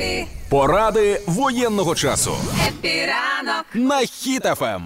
Happy, 0.00 0.26
Поради 0.48 1.20
воєнного 1.26 1.94
часу 1.94 2.30
Happy 2.68 3.12
ранок. 3.12 3.64
на 3.74 4.00
Ем. 4.00 4.06
Хіт-ФМ. 4.06 4.80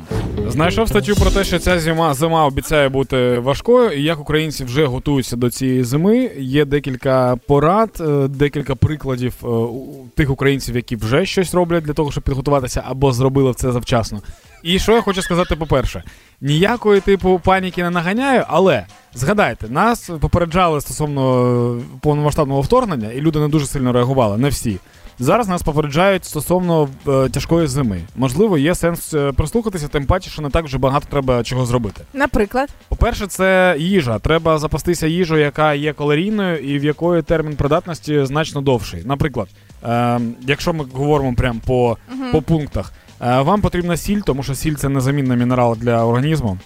Знайшов 0.49 0.89
статтю 0.89 1.15
про 1.15 1.31
те, 1.31 1.45
що 1.45 1.59
ця 1.59 1.81
зима 1.81 2.15
зима 2.15 2.47
обіцяє 2.47 2.89
бути 2.89 3.39
важкою, 3.39 3.91
і 3.91 4.03
як 4.03 4.21
українці 4.21 4.65
вже 4.65 4.87
готуються 4.87 5.37
до 5.37 5.51
цієї 5.51 5.85
зими. 5.85 6.31
Є 6.39 6.65
декілька 6.65 7.37
порад, 7.47 7.91
е, 8.01 8.29
декілька 8.29 8.75
прикладів 8.75 9.35
е, 9.43 9.47
у 9.47 10.07
тих 10.17 10.31
українців, 10.31 10.77
які 10.77 10.97
вже 10.97 11.27
щось 11.27 11.55
роблять 11.55 11.85
для 11.85 11.93
того, 11.93 12.13
щоб 12.13 12.25
підготуватися 12.25 12.85
або 12.87 13.13
зробили 13.13 13.55
це 13.55 13.73
завчасно. 13.73 14.23
І 14.63 14.79
що 14.79 14.93
я 14.93 15.01
хочу 15.01 15.23
сказати, 15.23 15.57
по-перше, 15.57 16.03
ніякої 16.41 17.01
типу 17.01 17.41
паніки 17.45 17.83
не 17.83 17.91
наганяю, 17.91 18.45
але 18.49 18.87
згадайте, 19.15 19.69
нас 19.69 20.11
попереджали 20.21 20.81
стосовно 20.81 21.83
повномасштабного 22.01 22.61
вторгнення, 22.61 23.11
і 23.11 23.21
люди 23.21 23.39
не 23.39 23.49
дуже 23.49 23.67
сильно 23.67 23.93
реагували, 23.93 24.39
не 24.39 24.49
всі. 24.49 24.79
Зараз 25.19 25.49
нас 25.49 25.63
попереджають 25.63 26.25
стосовно 26.25 26.89
е, 27.09 27.29
тяжкої 27.29 27.67
зими. 27.67 28.01
Можливо, 28.17 28.59
є 28.59 28.75
сенс 28.75 29.15
е, 29.15 29.33
прислухатися, 29.33 29.89
тим 29.89 30.07
паче, 30.07 30.31
що 30.31 30.43
не 30.43 30.51
так 30.51 30.65
вже 30.65 30.79
багато 30.79 31.07
треба 31.11 31.43
чого 31.43 31.67
зробити. 31.67 32.01
Наприклад, 32.15 32.69
По-перше, 32.89 33.27
це 33.27 33.77
їжа. 33.79 34.19
Треба 34.19 34.59
запастися 34.59 35.07
їжею, 35.07 35.41
яка 35.41 35.75
є 35.75 35.93
калорійною 35.93 36.59
і 36.59 36.79
в 36.79 36.85
якої 36.85 37.23
термін 37.23 37.57
придатності 37.57 38.25
значно 38.25 38.61
довший. 38.61 39.03
Наприклад, 39.05 39.49
е, 39.85 40.21
якщо 40.41 40.73
ми 40.73 40.85
говоримо 40.93 41.35
прямо 41.35 41.61
по, 41.67 41.97
по 42.33 42.43
пунктах, 42.43 42.93
е, 43.21 43.41
вам 43.41 43.61
потрібна 43.61 43.97
сіль, 43.97 44.21
тому 44.21 44.43
що 44.43 44.55
сіль 44.55 44.75
це 44.75 44.89
незамінний 44.89 45.39
мінерал 45.39 45.77
для 45.81 46.05
організму. 46.05 46.59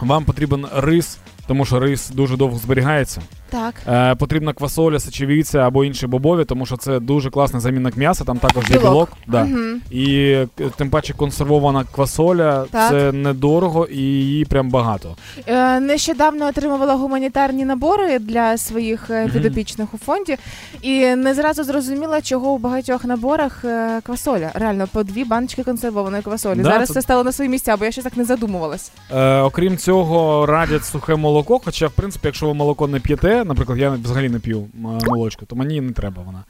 Вам 0.00 0.24
потрібен 0.24 0.66
рис, 0.76 1.18
тому 1.48 1.64
що 1.64 1.80
рис 1.80 2.10
дуже 2.10 2.36
довго 2.36 2.58
зберігається. 2.58 3.20
так. 3.50 3.74
Е, 3.88 4.14
потрібна 4.14 4.52
квасоля, 4.52 4.98
сечевиця 4.98 5.58
або 5.58 5.84
інші 5.84 6.06
бобові, 6.06 6.44
тому 6.44 6.66
що 6.66 6.76
це 6.76 7.00
дуже 7.00 7.30
класний 7.30 7.62
замінник 7.62 7.96
м'яса, 7.96 8.24
там 8.24 8.38
також 8.38 8.70
є 8.70 8.78
Білок. 8.78 9.08
Да. 9.26 9.44
Мгм. 9.44 9.80
І 9.90 10.14
е, 10.20 10.48
тим 10.76 10.90
паче 10.90 11.12
консервована 11.12 11.84
квасоля 11.94 12.64
Так. 12.70 12.90
це 12.90 13.12
недорого 13.12 13.86
і 13.86 13.96
її 13.98 14.44
прям 14.44 14.70
багато. 14.70 15.16
Е, 15.46 15.80
Нещодавно 15.80 16.46
отримувала 16.46 16.94
гуманітарні 16.94 17.64
набори 17.64 18.18
для 18.18 18.58
своїх 18.58 19.10
е, 19.10 19.22
Мгм. 19.22 19.32
підопічних 19.32 19.94
у 19.94 19.98
фонді, 19.98 20.36
і 20.82 21.14
не 21.16 21.34
зразу 21.34 21.64
зрозуміла, 21.64 22.20
чого 22.20 22.50
у 22.52 22.58
багатьох 22.58 23.04
наборах 23.04 23.64
е, 23.64 24.00
квасоля. 24.02 24.50
Реально, 24.54 24.86
по 24.92 25.02
дві 25.02 25.24
баночки 25.24 25.62
консервованої 25.64 26.22
квасолі. 26.22 26.58
Да, 26.58 26.64
Зараз 26.64 26.88
це- 26.88 26.94
це 26.94 27.02
стало 27.02 27.24
на 27.24 27.32
свої 27.32 27.50
місця, 27.50 27.76
бо 27.76 27.84
я 27.84 27.90
ще 27.92 28.02
так 28.02 28.16
не 28.16 28.24
задумувалась. 28.24 28.92
Е, 29.14 29.40
окрім 29.40 29.76
цього, 29.76 30.46
радять 30.46 30.84
сухе 30.84 31.14
молоко. 31.16 31.37
Хоча, 31.44 31.86
в 31.86 31.90
принципі, 31.90 32.26
якщо 32.28 32.46
ви 32.46 32.54
молоко 32.54 32.86
не 32.88 33.00
п'єте, 33.00 33.44
наприклад, 33.44 33.78
я 33.78 33.90
взагалі 33.90 34.28
не 34.28 34.38
п'ю 34.38 34.66
молочко, 34.74 35.10
молочку, 35.14 35.46
то 35.46 35.56
мені 35.56 35.80
не 35.80 35.92
треба 35.92 36.22
вона. 36.22 36.44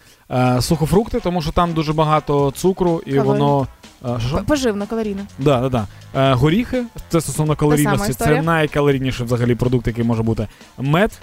Е, 0.56 0.62
сухофрукти, 0.62 1.20
тому 1.20 1.42
що 1.42 1.52
там 1.52 1.72
дуже 1.72 1.92
багато 1.92 2.50
цукру, 2.50 3.02
і 3.06 3.10
Калорій. 3.14 3.26
воно. 3.26 3.66
е, 4.04 4.20
що? 4.28 4.44
Поживно, 4.46 4.86
калорійно. 4.86 5.20
Да, 5.38 5.60
да, 5.60 5.68
да. 5.68 5.86
Е, 6.30 6.34
горіхи, 6.34 6.84
це 7.08 7.20
стосовно 7.20 7.56
калорійності, 7.56 8.14
це 8.14 8.42
найкалорійніший 8.42 9.26
взагалі 9.26 9.54
продукт, 9.54 9.86
який 9.86 10.04
може 10.04 10.22
бути. 10.22 10.48
Мед. 10.78 11.20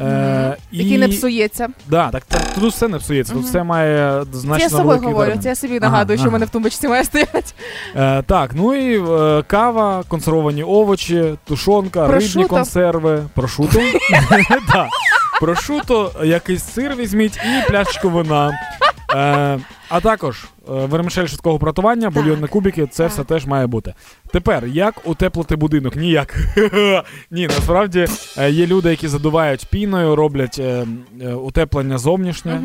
Е, 0.00 0.56
і... 0.72 0.78
Який 0.78 0.98
не 0.98 1.08
псується. 1.08 1.68
Да, 1.88 2.10
так 2.10 2.24
так 2.24 2.42
тут 2.60 2.72
все 2.72 2.88
не 2.88 2.98
псується, 2.98 3.32
тут 3.32 3.44
все 3.44 3.62
має 3.62 4.24
Це 4.32 4.38
значно 4.38 4.64
я 4.64 4.70
собою 4.70 5.00
говорю, 5.00 5.38
це 5.42 5.48
я 5.48 5.54
собі 5.54 5.76
Ага, 5.76 5.90
нагадую, 5.90 6.18
що 6.18 6.28
в 6.28 6.32
мене 6.32 6.46
в 6.46 6.48
тумбочці 6.50 6.88
має 6.88 7.04
стоять. 7.04 7.54
Е, 7.96 8.22
так, 8.22 8.50
ну 8.54 8.74
і 8.74 9.10
е, 9.10 9.42
кава, 9.46 10.04
консервовані 10.08 10.62
овочі, 10.62 11.34
тушонка, 11.44 12.06
рибні 12.06 12.44
консерви, 12.44 13.22
прошуто. 13.34 13.80
Прошуто, 15.40 16.12
якийсь 16.24 16.64
сир 16.64 16.96
візьміть 16.96 17.36
і 17.36 17.70
пляшечку 17.70 18.10
вина. 18.10 18.52
Е, 19.14 19.58
а 19.88 20.00
також 20.00 20.44
е, 20.44 20.48
вермишель 20.68 21.26
швидкого 21.26 21.58
приготування, 21.58 22.10
бульйонні 22.10 22.46
кубики, 22.46 22.86
це 22.86 23.02
Так. 23.02 23.12
все 23.12 23.24
теж 23.24 23.46
має 23.46 23.66
бути. 23.66 23.94
Тепер, 24.32 24.66
як 24.66 24.94
утеплити 25.04 25.56
будинок? 25.56 25.96
Ніяк. 25.96 26.34
Ні, 27.30 27.46
насправді 27.46 28.06
е, 28.38 28.50
є 28.50 28.66
люди, 28.66 28.90
які 28.90 29.08
задувають 29.08 29.66
піною, 29.70 30.16
роблять 30.16 30.58
е, 30.58 30.86
е, 31.22 31.32
утеплення 31.34 31.98
зовнішнє. 31.98 32.60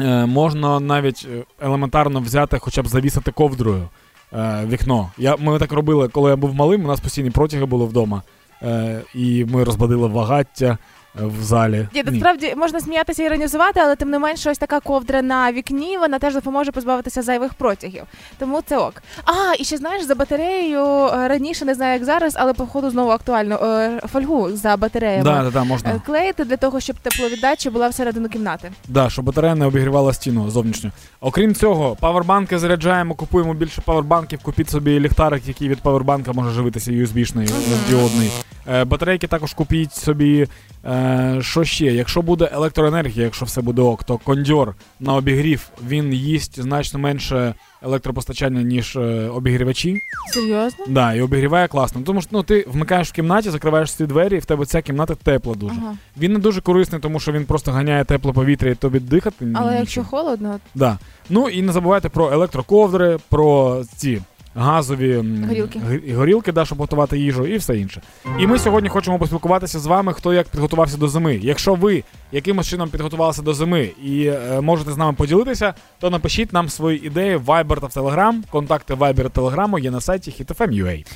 Е, 0.00 0.26
можна 0.26 0.80
навіть 0.80 1.28
елементарно 1.60 2.20
взяти, 2.20 2.58
хоча 2.58 2.82
б 2.82 2.88
завісити 2.88 3.30
ковдрою 3.30 3.88
е, 4.32 4.66
вікно. 4.66 5.10
Я, 5.18 5.36
ми 5.36 5.58
так 5.58 5.72
робили, 5.72 6.08
коли 6.08 6.30
я 6.30 6.36
був 6.36 6.54
малим, 6.54 6.84
у 6.84 6.88
нас 6.88 7.00
постійні 7.00 7.30
протяги 7.30 7.64
були 7.64 7.84
вдома. 7.86 8.22
Е, 8.62 9.00
і 9.14 9.44
ми 9.44 9.64
розбадили 9.64 10.08
вагаття 10.08 10.78
в 11.14 11.42
залі. 11.42 11.88
Ні, 11.94 12.02
насправді 12.02 12.54
можна 12.56 12.80
сміятися 12.80 13.22
і 13.22 13.26
іронізувати, 13.26 13.80
але 13.80 13.96
тим 13.96 14.10
не 14.10 14.18
менше, 14.18 14.50
ось 14.50 14.58
така 14.58 14.80
ковдра 14.80 15.22
на 15.22 15.52
вікні, 15.52 15.98
вона 15.98 16.18
теж 16.18 16.34
допоможе 16.34 16.72
позбавитися 16.72 17.22
зайвих 17.22 17.54
протягів. 17.54 18.02
Тому 18.38 18.60
це 18.66 18.78
ок. 18.78 19.02
А, 19.24 19.54
і 19.58 19.64
ще 19.64 19.76
знаєш, 19.76 20.04
за 20.04 20.14
батареєю 20.14 20.80
е, 20.84 21.28
раніше 21.28 21.64
не 21.64 21.74
знаю, 21.74 21.92
як 21.92 22.04
зараз, 22.04 22.34
але 22.38 22.52
походу 22.52 22.90
знову 22.90 23.10
актуально 23.10 23.54
е, 23.56 24.00
фольгу 24.12 24.50
за 24.56 24.76
батареями. 24.76 25.24
Да, 25.24 25.42
да, 25.42 25.50
да, 25.50 25.64
можна. 25.64 25.90
е, 25.90 26.00
Клеїти 26.06 26.44
для 26.44 26.56
того, 26.56 26.80
щоб 26.80 26.96
тепловіддача 26.96 27.70
була 27.70 27.88
всередину 27.88 28.28
кімнати. 28.28 28.70
Да, 28.88 29.10
щоб 29.10 29.24
батарея 29.24 29.54
не 29.54 29.66
обігрівала 29.66 30.12
стіну 30.12 30.50
зовнішню. 30.50 30.90
Окрім 31.20 31.54
цього, 31.54 31.96
павербанки 32.00 32.58
заряджаємо, 32.58 33.14
купуємо 33.14 33.54
більше 33.54 33.80
павербанків, 33.80 34.38
купіть 34.42 34.70
собі 34.70 35.00
ліхтарик, 35.00 35.48
який 35.48 35.68
від 35.68 35.80
павербанка 35.80 36.32
може 36.32 36.50
живитися 36.50 36.90
USB-шний, 36.90 37.52
діодний. 37.88 38.30
Е, 38.68 38.84
батарейки 38.84 39.26
також 39.26 39.54
купіть 39.54 39.92
собі. 39.94 40.46
Е, 40.84 41.38
що 41.40 41.64
ще? 41.64 41.84
Якщо 41.84 42.22
буде 42.22 42.50
електроенергія, 42.52 43.24
якщо 43.24 43.44
все 43.44 43.60
буде 43.60 43.82
ок, 43.82 44.04
то 44.04 44.18
кондьор 44.18 44.74
на 45.00 45.14
обігрів 45.14 45.68
він 45.88 46.12
їсть 46.12 46.62
значно 46.62 46.98
менше 46.98 47.54
електропостачання, 47.82 48.62
ніж 48.62 48.96
е, 48.96 49.28
обігрівачі. 49.28 50.00
Серйозно? 50.34 50.84
Да, 50.88 51.14
і 51.14 51.20
обігріває 51.20 51.68
класно. 51.68 52.02
Тому 52.06 52.20
що 52.20 52.30
ну, 52.32 52.42
ти 52.42 52.66
вмикаєш 52.68 53.08
в 53.08 53.12
кімнаті, 53.12 53.50
закриваєш 53.50 53.88
всі 53.88 54.06
двері, 54.06 54.36
і 54.36 54.38
в 54.38 54.44
тебе 54.44 54.66
ця 54.66 54.82
кімната 54.82 55.14
тепла 55.14 55.54
дуже. 55.54 55.74
Ага. 55.82 55.96
Він 56.18 56.32
не 56.32 56.38
дуже 56.38 56.60
корисний, 56.60 57.00
тому 57.00 57.20
що 57.20 57.32
він 57.32 57.44
просто 57.44 57.72
ганяє 57.72 58.04
тепле 58.04 58.32
повітря 58.32 58.70
і 58.70 58.74
тобі 58.74 59.00
дихати. 59.00 59.36
Але 59.40 59.50
нічого. 59.50 59.72
якщо 59.72 60.04
холодно, 60.04 60.60
Да. 60.74 60.98
Ну 61.30 61.48
і 61.48 61.62
не 61.62 61.72
забувайте 61.72 62.08
про 62.08 62.32
електроковдри, 62.32 63.18
про 63.28 63.82
ці 63.96 64.22
газові 64.54 65.16
Горілки. 65.48 65.80
горілки, 66.14 66.52
да, 66.52 66.64
щоб 66.64 66.78
готувати 66.78 67.18
їжу 67.18 67.46
і 67.46 67.56
все 67.56 67.78
інше. 67.78 68.02
І 68.38 68.46
ми 68.46 68.58
сьогодні 68.58 68.88
хочемо 68.88 69.18
поспілкуватися 69.18 69.78
з 69.78 69.86
вами, 69.86 70.12
хто 70.12 70.34
як 70.34 70.48
підготувався 70.48 70.96
до 70.96 71.08
зими. 71.08 71.40
Якщо 71.42 71.74
ви 71.74 72.04
якимось 72.32 72.68
чином 72.68 72.88
підготувалися 72.88 73.42
до 73.42 73.54
зими 73.54 73.90
і 74.04 74.24
е, 74.26 74.60
можете 74.60 74.92
з 74.92 74.96
нами 74.96 75.12
поділитися, 75.12 75.74
то 76.00 76.10
напишіть 76.10 76.52
нам 76.52 76.68
свої 76.68 77.06
ідеї 77.06 77.36
в 77.36 77.48
Viber 77.48 77.80
та 77.80 77.86
в 77.86 78.06
Telegram. 78.06 78.34
Контакти 78.50 78.94
Viber 78.94 79.30
та 79.30 79.40
Telegram 79.40 79.78
є 79.78 79.90
на 79.90 80.00
сайті 80.00 80.30
hitfm.ua. 80.30 81.06